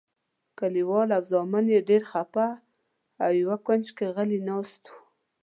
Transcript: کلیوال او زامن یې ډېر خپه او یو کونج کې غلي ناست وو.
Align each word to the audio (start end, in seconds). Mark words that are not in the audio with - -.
کلیوال 0.59 1.09
او 1.17 1.23
زامن 1.31 1.65
یې 1.73 1.79
ډېر 1.89 2.01
خپه 2.11 2.47
او 3.23 3.31
یو 3.41 3.51
کونج 3.65 3.85
کې 3.97 4.05
غلي 4.15 4.39
ناست 4.49 4.81
وو. 4.91 4.99